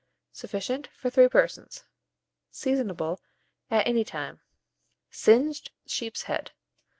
Sufficient 0.31 0.87
for 0.97 1.11
3 1.11 1.27
persons. 1.29 1.85
Seasonable 2.49 3.21
at 3.69 3.85
any 3.85 4.03
time. 4.03 4.41
SINGED 5.11 5.69
SHEEP'S 5.85 6.23
HEAD. 6.23 6.51